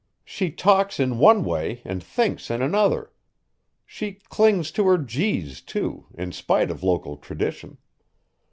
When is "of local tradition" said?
6.71-7.77